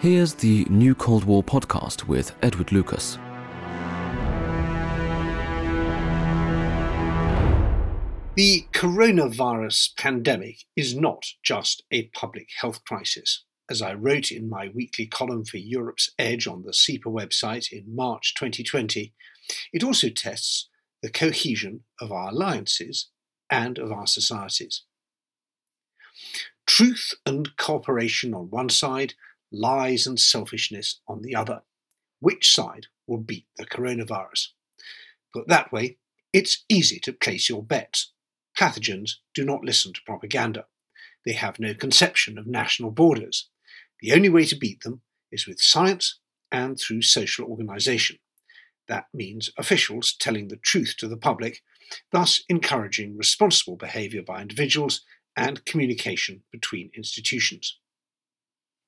[0.00, 3.16] Here's the New Cold War podcast with Edward Lucas.
[8.34, 13.44] The coronavirus pandemic is not just a public health crisis.
[13.70, 17.96] As I wrote in my weekly column for Europe's Edge on the CEPA website in
[17.96, 19.14] March 2020,
[19.72, 20.68] it also tests
[21.00, 23.08] the cohesion of our alliances
[23.48, 24.82] and of our societies.
[26.66, 29.14] Truth and cooperation on one side,
[29.52, 31.62] lies and selfishness on the other.
[32.20, 34.48] Which side will beat the coronavirus?
[35.32, 35.98] Put that way,
[36.32, 38.12] it's easy to place your bets.
[38.58, 40.66] Pathogens do not listen to propaganda.
[41.24, 43.48] They have no conception of national borders.
[44.00, 46.18] The only way to beat them is with science
[46.50, 48.18] and through social organisation.
[48.88, 51.62] That means officials telling the truth to the public,
[52.12, 55.02] thus encouraging responsible behaviour by individuals
[55.36, 57.78] and communication between institutions.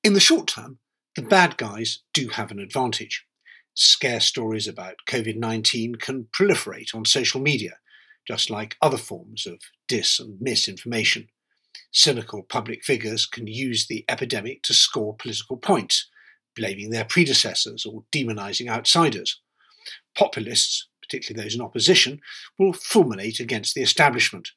[0.01, 0.79] In the short term,
[1.17, 3.25] the bad guys do have an advantage.
[3.73, 7.79] Scare stories about COVID 19 can proliferate on social media,
[8.25, 11.27] just like other forms of dis and misinformation.
[11.91, 16.07] Cynical public figures can use the epidemic to score political points,
[16.55, 19.41] blaming their predecessors or demonizing outsiders.
[20.17, 22.21] Populists, particularly those in opposition,
[22.57, 24.51] will fulminate against the establishment,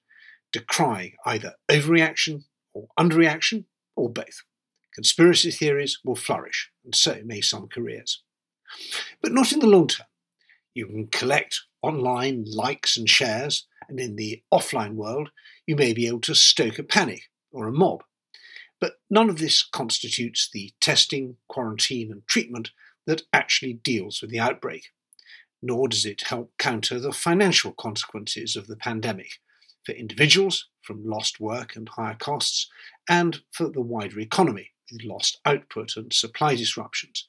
[0.53, 3.65] decrying either overreaction or underreaction
[3.97, 4.45] or both.
[4.95, 8.23] Conspiracy theories will flourish, and so may some careers.
[9.23, 10.07] But not in the long term.
[10.75, 15.31] You can collect online likes and shares, and in the offline world,
[15.67, 18.05] you may be able to stoke a panic or a mob.
[18.81, 22.71] But none of this constitutes the testing, quarantine, and treatment
[23.07, 24.91] that actually deals with the outbreak.
[25.63, 29.39] Nor does it help counter the financial consequences of the pandemic
[29.85, 32.69] for individuals from lost work and higher costs,
[33.09, 34.72] and for the wider economy
[35.05, 37.29] lost output and supply disruptions.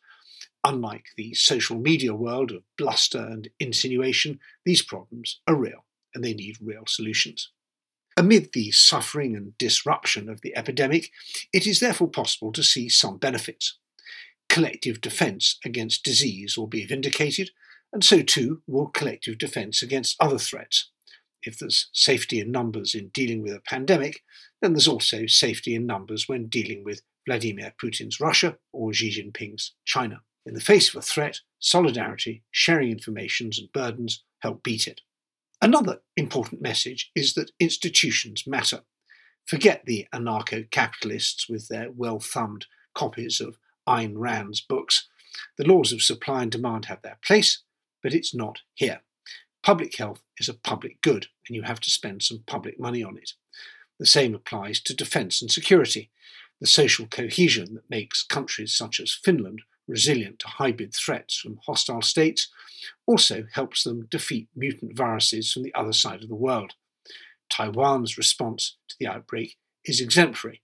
[0.64, 6.34] Unlike the social media world of bluster and insinuation, these problems are real and they
[6.34, 7.50] need real solutions.
[8.16, 11.10] Amid the suffering and disruption of the epidemic,
[11.52, 13.78] it is therefore possible to see some benefits.
[14.50, 17.50] Collective defence against disease will be vindicated,
[17.92, 20.92] and so too will collective defence against other threats.
[21.42, 24.22] If there's safety in numbers in dealing with a pandemic,
[24.62, 29.74] then there's also safety in numbers when dealing with Vladimir Putin's Russia or Xi Jinping's
[29.86, 30.22] China.
[30.46, 35.02] In the face of a threat, solidarity, sharing informations and burdens help beat it.
[35.62, 38.82] Another important message is that institutions matter.
[39.46, 43.58] Forget the anarcho capitalists with their well thumbed copies of
[43.88, 45.08] Ayn Rand's books.
[45.58, 47.64] The laws of supply and demand have their place,
[48.02, 49.02] but it's not here.
[49.64, 53.18] Public health is a public good, and you have to spend some public money on
[53.18, 53.32] it.
[54.00, 56.12] The same applies to defence and security.
[56.64, 62.02] The social cohesion that makes countries such as Finland resilient to hybrid threats from hostile
[62.02, 62.48] states,
[63.06, 66.74] also helps them defeat mutant viruses from the other side of the world.
[67.50, 70.62] Taiwan's response to the outbreak is exemplary.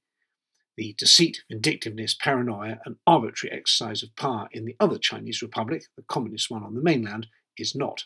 [0.78, 6.04] The deceit, vindictiveness, paranoia, and arbitrary exercise of power in the other Chinese republic, the
[6.04, 7.28] communist one on the mainland,
[7.58, 8.06] is not.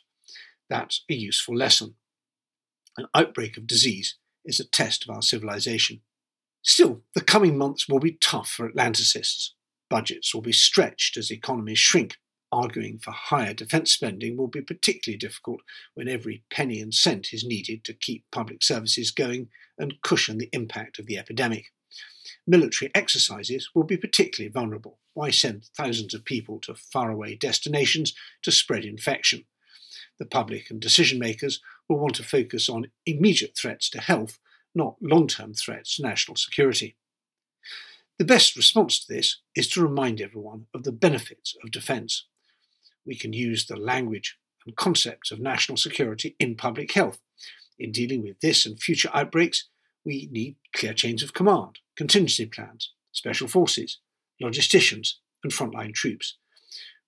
[0.69, 1.93] That's a useful lesson.
[2.97, 6.01] An outbreak of disease is a test of our civilization.
[6.63, 9.49] Still, the coming months will be tough for Atlanticists.
[9.89, 12.17] Budgets will be stretched as economies shrink.
[12.53, 15.61] Arguing for higher defence spending will be particularly difficult
[15.95, 20.49] when every penny and cent is needed to keep public services going and cushion the
[20.53, 21.71] impact of the epidemic.
[22.47, 24.99] Military exercises will be particularly vulnerable.
[25.15, 28.13] Why send thousands of people to faraway destinations
[28.43, 29.45] to spread infection?
[30.19, 31.59] The public and decision makers
[31.89, 34.39] will want to focus on immediate threats to health,
[34.75, 36.95] not long term threats to national security.
[38.19, 42.25] The best response to this is to remind everyone of the benefits of defence.
[43.05, 47.19] We can use the language and concepts of national security in public health.
[47.79, 49.67] In dealing with this and future outbreaks,
[50.05, 53.99] we need clear chains of command, contingency plans, special forces,
[54.41, 56.37] logisticians, and frontline troops.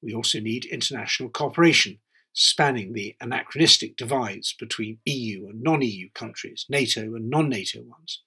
[0.01, 1.99] We also need international cooperation,
[2.35, 8.21] spanning the anachronistic divides between EU and non EU countries, NATO and non NATO ones.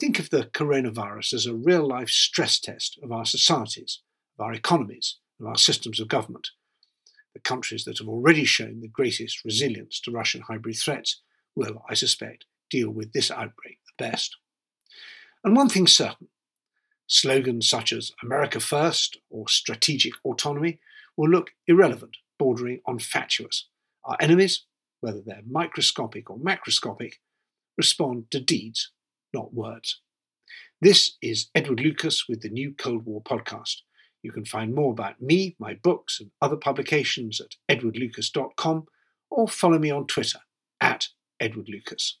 [0.00, 4.00] Think of the coronavirus as a real life stress test of our societies,
[4.38, 6.48] of our economies, of our systems of government.
[7.34, 11.20] The countries that have already shown the greatest resilience to Russian hybrid threats
[11.54, 14.36] will, I suspect, deal with this outbreak the best.
[15.42, 16.28] And one thing's certain
[17.06, 20.80] slogans such as America First or strategic autonomy
[21.16, 23.68] will look irrelevant, bordering on fatuous.
[24.04, 24.66] Our enemies,
[25.00, 27.14] whether they're microscopic or macroscopic,
[27.76, 28.92] respond to deeds
[29.34, 30.00] not words.
[30.80, 33.78] This is Edward Lucas with the New Cold War podcast.
[34.22, 38.86] You can find more about me, my books, and other publications at edwardlucas.com
[39.30, 40.38] or follow me on Twitter
[40.80, 41.08] at
[41.42, 42.12] edwardlucas.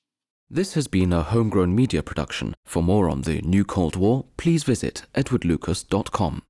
[0.50, 2.54] This has been a homegrown media production.
[2.66, 6.42] For more on the New Cold War, please visit edwardlucas.com.